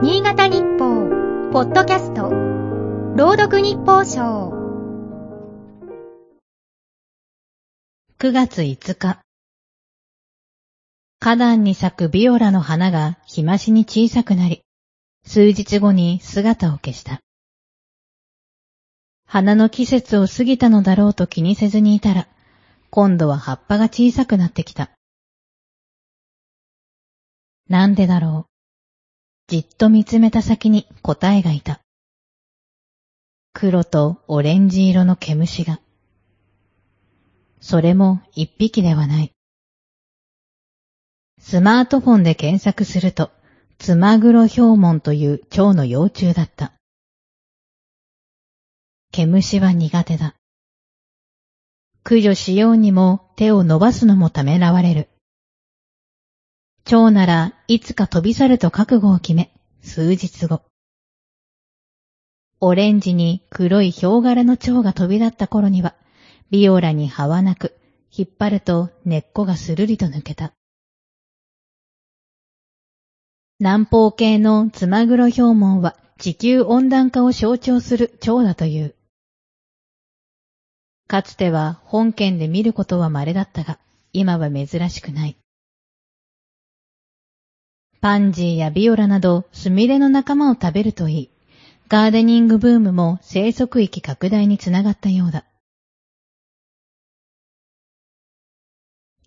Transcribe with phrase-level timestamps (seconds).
[0.00, 1.08] 新潟日報、
[1.52, 2.30] ポッドキャスト、
[3.16, 4.52] 朗読日報賞。
[8.20, 9.18] 9月5日。
[11.18, 14.62] 花壇に咲くビオラの花が日増しに小さくなり、
[15.26, 17.18] 数日後に姿を消した。
[19.26, 22.28] 花の季節を過ぎたのだろうと気にせずにいたら、
[22.90, 24.90] 今度は葉っぱが小さくなってきた。
[27.68, 28.47] なんでだろう。
[29.48, 31.80] じっと見つめた先に答えがいた。
[33.54, 35.80] 黒とオレンジ色の毛虫が。
[37.58, 39.32] それも一匹ではない。
[41.40, 43.30] スマートフォンで検索すると、
[43.78, 46.74] ツマグロヒョウモンという蝶の幼虫だった。
[49.12, 50.34] 毛虫は苦手だ。
[52.04, 55.08] 駆除しようにも手を伸ばすのもためらわれる。
[56.88, 59.52] 蝶ならいつか飛び去ると覚悟を決め、
[59.82, 60.62] 数日後。
[62.60, 65.94] オレンジに黒いヒョウ柄の蝶が飛び立った頃には、
[66.50, 67.76] ビオラに葉はなく、
[68.10, 70.54] 引っ張ると根っこがするりと抜けた。
[73.58, 78.94] 南方系のツマグロヒョウモンは地球温暖化を象徴する蝶だという。
[81.06, 83.78] かつては本県で見ることは稀だったが、
[84.14, 85.36] 今は珍しくない。
[88.00, 91.30] パンジーやビオラなどスミレの仲間を食べるといい。
[91.88, 95.44] ガーデニングブームも生息域拡大につながったようだ。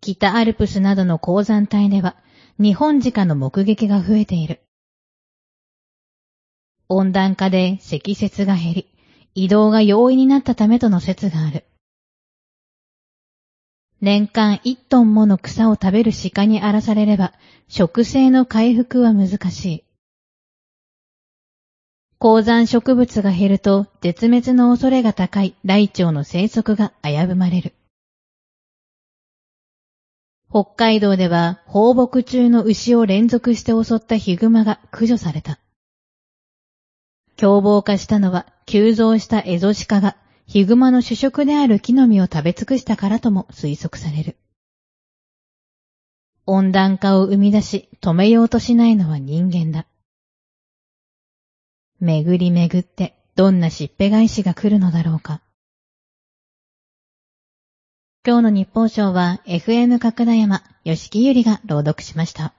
[0.00, 2.16] 北アルプスなどの鉱山帯では
[2.58, 4.60] 日本鹿の目撃が増えている。
[6.88, 8.86] 温暖化で積雪が減り、
[9.34, 11.64] 移動が容易になったためとの説がある。
[14.00, 17.34] 年間1トンもの草を食べる鹿に荒らされれば、
[17.68, 19.84] 食性の回復は難しい。
[22.18, 27.74] 鉱山植物が減ると絶滅の恐れが高いライチョウの生息が危ぶまれる。
[30.50, 35.58] 北海道では放牧中の牛を連続して襲ったヒグマが駆除された。
[37.36, 40.16] 凶暴化したのは急増したエゾシカが
[40.50, 44.36] ヒグマの主食である木の実を食べ尽くしたからとも推測される。
[46.44, 49.86] 温暖化を生み出し止めようとしないのは人間だ。
[52.00, 55.40] 巡り巡ってどんなしっぺ返しが来るのだろうか。
[58.26, 62.54] 今日の日報賞は FM 角田山、吉木ゆりが朗読しました。